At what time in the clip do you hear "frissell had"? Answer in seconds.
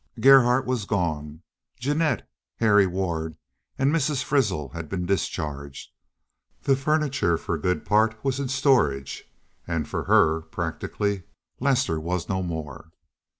4.23-4.89